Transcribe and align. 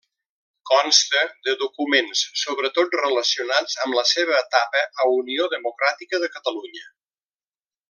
Consta 0.69 1.19
de 1.49 1.53
documents 1.63 2.23
sobretot 2.45 2.97
relacionats 3.01 3.77
amb 3.85 3.99
la 3.99 4.05
seva 4.13 4.39
etapa 4.41 4.83
a 5.05 5.09
Unió 5.19 5.51
Democràtica 5.55 6.23
de 6.25 6.33
Catalunya. 6.39 6.91